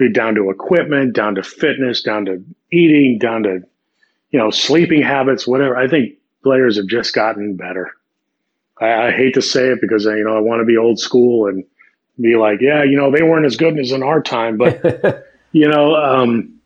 [0.08, 3.62] down to equipment, down to fitness, down to eating, down to
[4.32, 5.76] you know sleeping habits, whatever.
[5.76, 7.92] I think players have just gotten better.
[8.80, 11.48] I, I hate to say it because you know I want to be old school
[11.48, 11.66] and
[12.22, 15.68] be like, yeah, you know, they weren't as good as in our time, but you
[15.68, 16.60] know, um,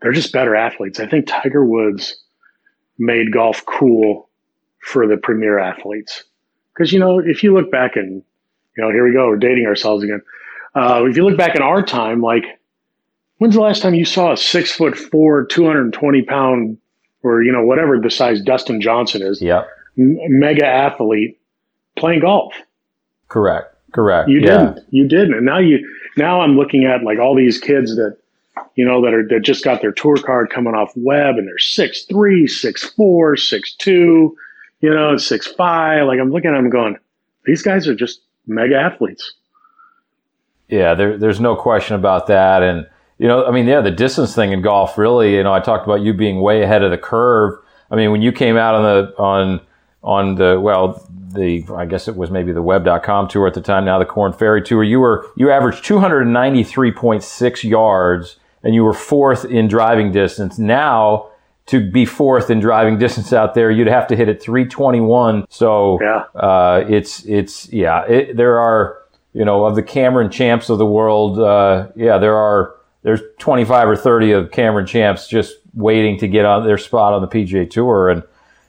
[0.00, 1.00] they're just better athletes.
[1.00, 2.16] I think Tiger Woods
[2.98, 4.28] made golf cool
[4.80, 6.24] for the premier athletes.
[6.72, 8.22] Because, you know, if you look back and,
[8.76, 10.22] you know, here we go, we're dating ourselves again.
[10.74, 12.44] Uh, if you look back in our time, like,
[13.38, 16.78] when's the last time you saw a six foot four, 220 pound,
[17.22, 19.64] or, you know, whatever the size Dustin Johnson is, yeah.
[19.98, 21.38] m- mega athlete
[21.96, 22.54] playing golf?
[23.28, 23.74] Correct.
[23.92, 24.28] Correct.
[24.28, 24.80] You didn't.
[24.90, 25.34] You didn't.
[25.34, 28.16] And now you now I'm looking at like all these kids that
[28.74, 31.58] you know that are that just got their tour card coming off web and they're
[31.58, 34.36] six three, six four, six two,
[34.80, 36.08] you know, six five.
[36.08, 36.96] Like I'm looking at them going,
[37.44, 39.34] these guys are just mega athletes.
[40.68, 42.62] Yeah, there, there's no question about that.
[42.62, 42.86] And
[43.18, 45.86] you know, I mean, yeah, the distance thing in golf really, you know, I talked
[45.86, 47.58] about you being way ahead of the curve.
[47.90, 49.60] I mean, when you came out on the on
[50.02, 53.84] on the well the I guess it was maybe the web.com tour at the time
[53.84, 59.44] now the Korn Ferry tour you were you averaged 293.6 yards and you were fourth
[59.44, 61.28] in driving distance now
[61.66, 65.98] to be fourth in driving distance out there you'd have to hit at 321 so
[66.00, 66.24] yeah.
[66.38, 68.98] uh, it's it's yeah it, there are
[69.32, 73.88] you know of the Cameron champs of the world uh, yeah there are there's 25
[73.88, 77.70] or 30 of Cameron champs just waiting to get on their spot on the PGA
[77.70, 78.24] tour and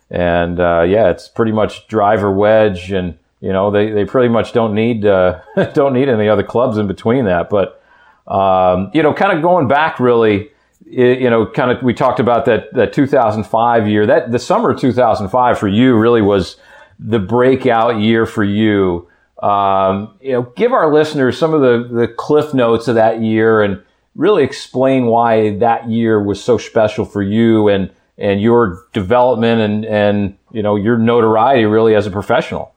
[0.09, 4.53] and uh, yeah, it's pretty much driver wedge, and you know they, they pretty much
[4.53, 5.41] don't need uh,
[5.73, 7.49] don't need any other clubs in between that.
[7.49, 7.81] But
[8.27, 10.51] um, you know, kind of going back, really,
[10.85, 14.05] you know, kind of we talked about that that 2005 year.
[14.05, 16.57] That the summer of 2005 for you really was
[16.99, 19.09] the breakout year for you.
[19.41, 23.61] Um, you know, give our listeners some of the the cliff notes of that year
[23.61, 23.81] and
[24.15, 29.85] really explain why that year was so special for you and and your development and,
[29.85, 32.73] and, you know, your notoriety really as a professional?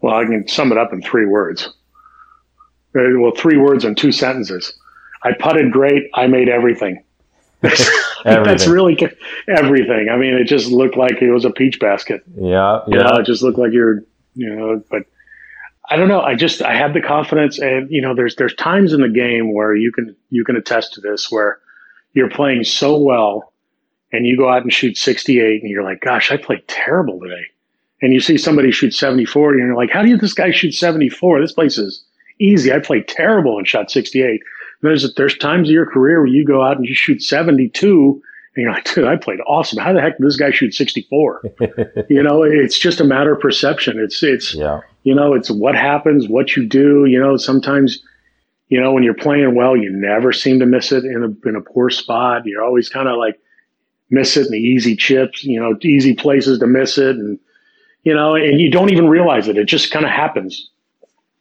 [0.00, 1.68] Well, I can sum it up in three words.
[2.96, 4.72] Uh, well, three words and two sentences.
[5.22, 6.10] I putted great.
[6.14, 7.04] I made everything.
[7.62, 7.94] everything.
[8.24, 8.98] That's really
[9.46, 10.08] everything.
[10.10, 12.22] I mean, it just looked like it was a peach basket.
[12.34, 12.96] Yeah, yeah.
[12.96, 14.00] You know, it just looked like you're,
[14.34, 15.04] you know, but
[15.92, 16.20] I don't know.
[16.20, 19.52] I just I have the confidence, and you know, there's there's times in the game
[19.52, 21.58] where you can you can attest to this, where
[22.14, 23.52] you're playing so well
[24.12, 27.46] and you go out and shoot 68 and you're like, gosh, I played terrible today.
[28.02, 30.72] And you see somebody shoot 74 and you're like, how do you, this guy shoot
[30.72, 31.40] 74?
[31.40, 32.04] This place is
[32.38, 32.72] easy.
[32.72, 34.40] I played terrible and shot 68.
[34.82, 38.22] There's, there's times in your career where you go out and you shoot 72
[38.54, 39.78] and you're like, dude, I played awesome.
[39.78, 41.42] How the heck did this guy shoot 64?
[42.10, 43.98] you know, it's just a matter of perception.
[43.98, 44.80] It's, it's, yeah.
[45.02, 47.04] You know, it's what happens, what you do.
[47.06, 48.02] You know, sometimes,
[48.68, 51.56] you know, when you're playing well, you never seem to miss it in a, in
[51.56, 52.46] a poor spot.
[52.46, 53.38] You're always kind of like,
[54.10, 57.16] miss it in the easy chips, you know, easy places to miss it.
[57.16, 57.38] And,
[58.04, 59.56] you know, and you don't even realize it.
[59.56, 60.68] It just kind of happens.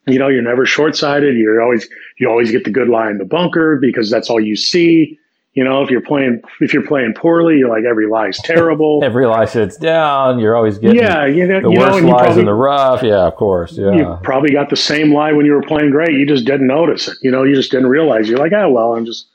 [0.08, 1.36] You know, you're never short sighted.
[1.36, 4.56] You're always, you always get the good lie in the bunker because that's all you
[4.56, 5.20] see.
[5.54, 9.02] You know, if you're playing, if you're playing poorly, you're like every lie is terrible.
[9.04, 10.40] every lie sits down.
[10.40, 13.04] You're always getting yeah, you know, the you worst know, lies probably, in the rough.
[13.04, 13.78] Yeah, of course.
[13.78, 16.12] Yeah, you probably got the same lie when you were playing great.
[16.12, 17.18] You just didn't notice it.
[17.22, 18.30] You know, you just didn't realize.
[18.30, 19.28] You're like, oh well, I'm just,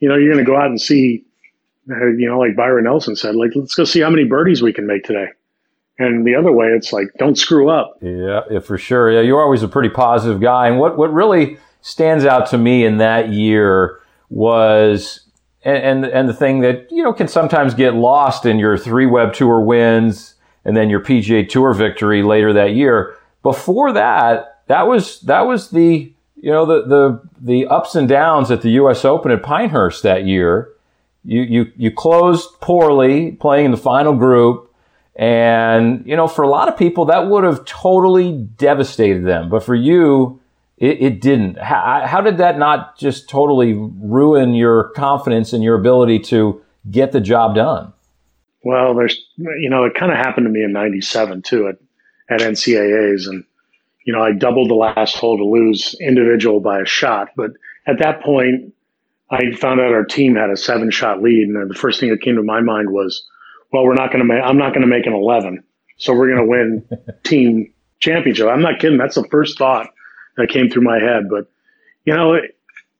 [0.00, 1.24] you know, you're going to go out and see
[1.86, 4.86] you know, like Byron Nelson said, like, let's go see how many birdies we can
[4.86, 5.26] make today.
[5.98, 7.98] And the other way, it's like, don't screw up.
[8.00, 9.10] Yeah, yeah, for sure.
[9.10, 10.68] Yeah, you're always a pretty positive guy.
[10.68, 15.26] And what, what really stands out to me in that year was,
[15.62, 19.06] and, and, and the thing that, you know, can sometimes get lost in your three
[19.06, 23.16] web tour wins and then your PGA Tour victory later that year.
[23.42, 28.50] Before that, that was that was the you know the the the ups and downs
[28.50, 29.04] at the U.S.
[29.04, 30.70] Open at Pinehurst that year.
[31.24, 34.72] You you you closed poorly, playing in the final group,
[35.16, 39.48] and you know for a lot of people that would have totally devastated them.
[39.48, 40.39] But for you,
[40.80, 41.58] it, it didn't.
[41.58, 47.12] How, how did that not just totally ruin your confidence and your ability to get
[47.12, 47.92] the job done?
[48.64, 51.76] Well, there's you know it kind of happened to me in '97 too at
[52.28, 53.44] at NCAA's and
[54.04, 57.28] you know, I doubled the last hole to lose individual by a shot.
[57.36, 57.52] But
[57.86, 58.74] at that point,
[59.30, 61.48] I found out our team had a seven shot lead.
[61.48, 63.24] And the first thing that came to my mind was,
[63.72, 65.62] well, we're not going to make, I'm not going to make an 11.
[65.98, 68.48] So we're going to win team championship.
[68.48, 68.98] I'm not kidding.
[68.98, 69.90] That's the first thought
[70.36, 71.28] that came through my head.
[71.28, 71.50] But,
[72.04, 72.38] you know,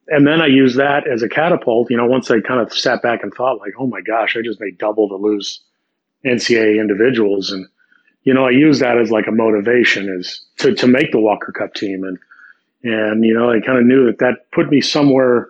[0.07, 3.01] and then I used that as a catapult, you know, once I kind of sat
[3.01, 5.61] back and thought like, oh my gosh, I just made double to lose
[6.25, 7.51] NCAA individuals.
[7.51, 7.67] And,
[8.23, 11.51] you know, I use that as like a motivation is to, to make the Walker
[11.51, 12.03] Cup team.
[12.03, 12.17] And,
[12.83, 15.49] and, you know, I kind of knew that that put me somewhere,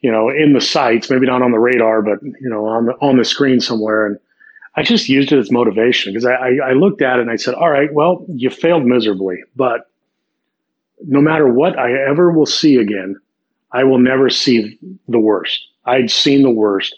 [0.00, 2.92] you know, in the sights, maybe not on the radar, but, you know, on the,
[3.00, 4.06] on the screen somewhere.
[4.06, 4.18] And
[4.76, 7.36] I just used it as motivation because I, I, I looked at it and I
[7.36, 9.90] said, all right, well, you failed miserably, but
[11.06, 13.16] no matter what I ever will see again,
[13.72, 15.66] I will never see the worst.
[15.84, 16.96] I'd seen the worst.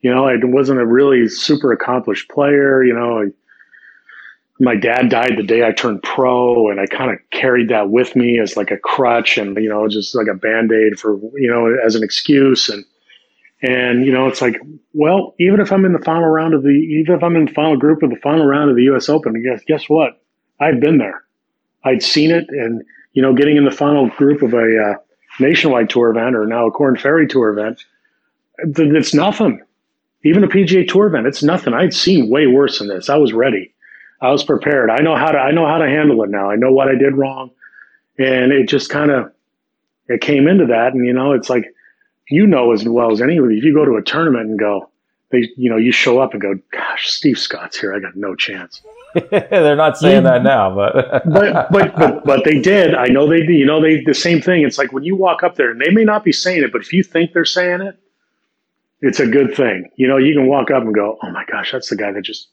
[0.00, 2.84] You know, I wasn't a really super accomplished player.
[2.84, 3.26] You know, I,
[4.60, 8.14] my dad died the day I turned pro, and I kind of carried that with
[8.14, 11.50] me as like a crutch, and you know, just like a band aid for you
[11.50, 12.84] know, as an excuse, and
[13.62, 14.60] and you know, it's like,
[14.92, 17.52] well, even if I'm in the final round of the, even if I'm in the
[17.52, 19.08] final group of the final round of the U.S.
[19.08, 20.20] Open, guess guess what?
[20.60, 21.24] I've been there,
[21.84, 22.82] I'd seen it, and
[23.18, 24.94] you know, getting in the final group of a uh,
[25.40, 27.84] nationwide tour event or now a Korn Ferry tour event,
[28.58, 29.60] it's nothing.
[30.22, 31.74] Even a PGA Tour event, it's nothing.
[31.74, 33.08] I'd seen way worse than this.
[33.08, 33.74] I was ready.
[34.20, 34.88] I was prepared.
[34.88, 36.48] I know how to I know how to handle it now.
[36.48, 37.50] I know what I did wrong,
[38.18, 39.32] and it just kind of
[40.06, 40.94] it came into that.
[40.94, 41.74] And you know, it's like
[42.30, 43.58] you know as well as anybody.
[43.58, 44.90] If you go to a tournament and go,
[45.32, 47.92] they you know you show up and go, gosh, Steve Scott's here.
[47.92, 48.80] I got no chance.
[49.30, 51.22] They're not saying that now, but.
[51.32, 52.94] but but but but they did.
[52.94, 53.52] I know they do.
[53.52, 54.62] You know they the same thing.
[54.62, 56.80] It's like when you walk up there and they may not be saying it, but
[56.82, 57.98] if you think they're saying it,
[59.00, 59.90] it's a good thing.
[59.96, 62.22] You know, you can walk up and go, "Oh my gosh, that's the guy that
[62.22, 62.48] just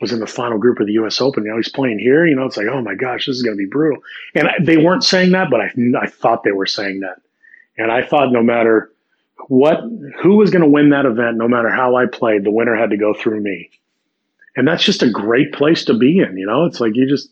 [0.00, 1.20] was in the final group of the U.S.
[1.20, 1.44] Open.
[1.44, 2.26] You know, he's playing here.
[2.26, 4.02] You know, it's like, oh my gosh, this is going to be brutal.
[4.34, 7.20] And I, they weren't saying that, but I, I thought they were saying that.
[7.76, 8.92] And I thought no matter
[9.48, 9.80] what,
[10.20, 12.90] who was going to win that event, no matter how I played, the winner had
[12.90, 13.70] to go through me.
[14.56, 16.36] And that's just a great place to be in.
[16.36, 17.30] You know, it's like you just,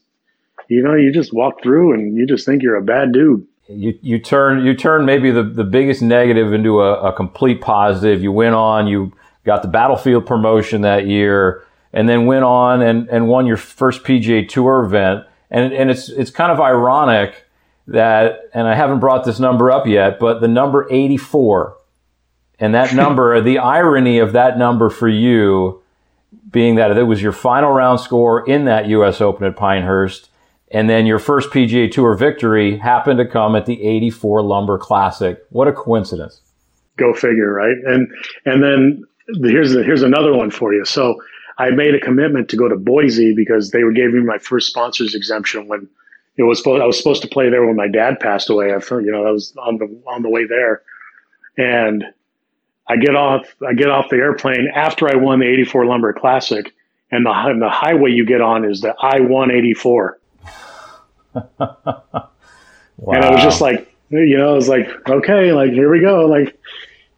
[0.69, 3.47] you know, you just walk through and you just think you're a bad dude.
[3.69, 8.23] You, you turn you turn maybe the, the biggest negative into a, a complete positive.
[8.23, 9.13] You went on, you
[9.45, 11.65] got the battlefield promotion that year
[11.97, 15.25] and then went on and, and won your first PGA Tour event.
[15.51, 17.47] And, and it's, it's kind of ironic
[17.87, 21.77] that, and I haven't brought this number up yet, but the number 84,
[22.59, 25.83] and that number, the irony of that number for you
[26.57, 29.21] being that it was your final round score in that U.S.
[29.21, 30.31] Open at Pinehurst,
[30.73, 35.45] and then your first PGA Tour victory happened to come at the 84 Lumber Classic.
[35.51, 36.41] What a coincidence.
[36.97, 37.77] Go figure, right?
[37.85, 38.09] And,
[38.47, 39.05] and then
[39.43, 40.87] here's, here's another one for you.
[40.87, 41.21] So,
[41.59, 45.15] I made a commitment to go to Boise because they gave me my first sponsors
[45.15, 45.89] exemption when
[46.37, 48.75] it was I was supposed to play there when my dad passed away.
[48.75, 50.83] I you know, I was on the, on the way there
[51.57, 52.05] and
[52.89, 56.75] I get off, I get off the airplane after I won the 84 lumber classic
[57.11, 60.11] and the, and the highway you get on is the I-184.
[61.59, 62.31] wow.
[62.99, 66.25] And I was just like, you know, I was like, okay, like, here we go.
[66.25, 66.59] Like,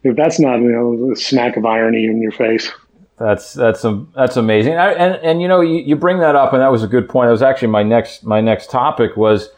[0.03, 2.71] if that's not, you know, a smack of irony in your face.
[3.17, 4.77] That's that's um, that's amazing.
[4.77, 7.09] I, and and you know you, you bring that up, and that was a good
[7.09, 7.27] point.
[7.27, 9.49] That was actually my next my next topic was,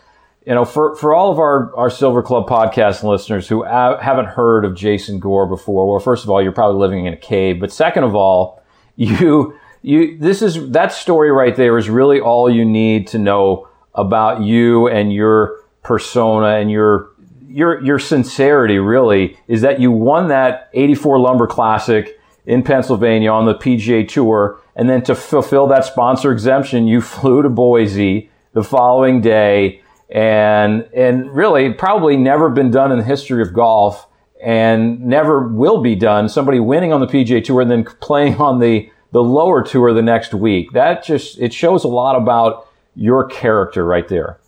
[0.45, 4.65] you know, for for all of our our Silver Club podcast listeners who haven't heard
[4.65, 5.89] of Jason Gore before.
[5.89, 8.61] Well, first of all, you're probably living in a cave, but second of all,
[8.95, 13.67] you you this is that story right there is really all you need to know
[13.93, 17.09] about you and your persona and your
[17.47, 18.79] your your sincerity.
[18.79, 24.59] Really, is that you won that '84 Lumber Classic in Pennsylvania on the PGA Tour.
[24.75, 29.81] And then to fulfill that sponsor exemption, you flew to Boise the following day
[30.11, 34.07] and, and really probably never been done in the history of golf
[34.43, 36.27] and never will be done.
[36.27, 40.01] Somebody winning on the PGA Tour and then playing on the, the lower tour the
[40.01, 40.71] next week.
[40.73, 44.39] That just, it shows a lot about your character right there.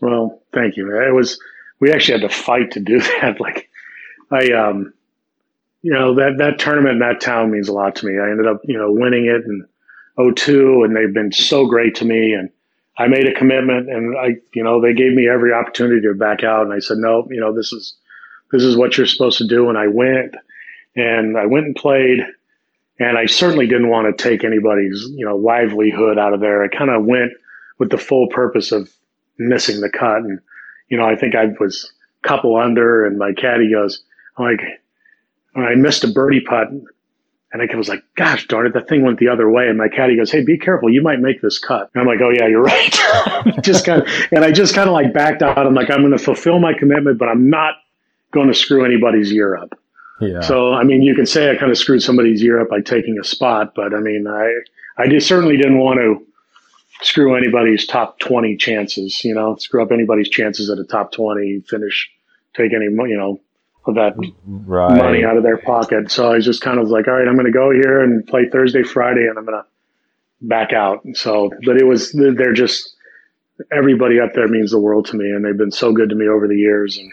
[0.00, 0.96] Well, thank you.
[1.00, 1.38] It was,
[1.80, 3.40] we actually had to fight to do that.
[3.40, 3.68] Like,
[4.30, 4.92] I, um,
[5.82, 8.18] you know that that tournament in that town means a lot to me.
[8.18, 9.64] I ended up you know winning it, in
[10.34, 12.32] 02 and they've been so great to me.
[12.32, 12.50] And
[12.98, 16.42] I made a commitment and I, you know, they gave me every opportunity to back
[16.42, 16.64] out.
[16.64, 17.94] And I said, no, you know, this is,
[18.50, 19.68] this is what you're supposed to do.
[19.68, 20.34] And I went
[20.96, 22.26] and I went and played
[22.98, 26.64] and I certainly didn't want to take anybody's, you know, livelihood out of there.
[26.64, 27.32] I kind of went
[27.78, 28.90] with the full purpose of
[29.38, 30.18] missing the cut.
[30.18, 30.40] And,
[30.88, 31.92] you know, I think I was
[32.24, 34.02] a couple under and my caddy goes,
[34.36, 34.60] I'm like,
[35.54, 36.68] I missed a birdie putt
[37.52, 39.68] and I was like, gosh darn it, that thing went the other way.
[39.68, 40.90] And my caddy goes, Hey, be careful.
[40.90, 41.90] You might make this cut.
[41.94, 42.92] And I'm like, Oh yeah, you're right.
[43.62, 45.58] just kind of, and I just kind of like backed out.
[45.58, 47.74] I'm like, I'm going to fulfill my commitment, but I'm not
[48.32, 49.78] going to screw anybody's year up.
[50.20, 50.40] Yeah.
[50.40, 53.18] So, I mean, you can say I kind of screwed somebody's year up by taking
[53.18, 54.52] a spot, but I mean, I,
[55.00, 56.26] I just certainly didn't want to
[57.02, 61.60] screw anybody's top 20 chances, you know, screw up anybody's chances at a top 20
[61.68, 62.10] finish,
[62.54, 63.40] take any, you know,
[63.94, 64.14] that
[64.46, 64.96] right.
[64.96, 66.10] money out of their pocket.
[66.10, 68.26] So I was just kind of like, all right, I'm going to go here and
[68.26, 69.66] play Thursday, Friday, and I'm going to
[70.40, 71.04] back out.
[71.14, 72.94] So, but it was, they're just,
[73.72, 76.28] everybody up there means the world to me, and they've been so good to me
[76.28, 76.98] over the years.
[76.98, 77.12] And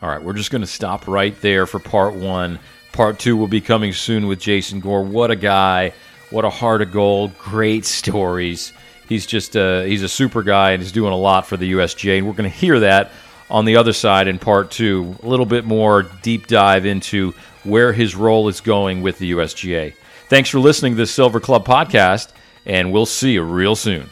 [0.00, 2.58] all right, we're just going to stop right there for part one.
[2.92, 5.04] Part two will be coming soon with Jason Gore.
[5.04, 5.92] What a guy!
[6.30, 7.36] What a heart of gold!
[7.38, 8.72] Great stories.
[9.08, 12.18] He's just a, he's a super guy and he's doing a lot for the USGA,
[12.18, 13.10] and we're going to hear that
[13.52, 17.34] on the other side in part two, a little bit more deep dive into
[17.64, 19.94] where his role is going with the USGA.
[20.28, 22.30] Thanks for listening to the Silver Club podcast,
[22.64, 24.08] and we'll see you real soon.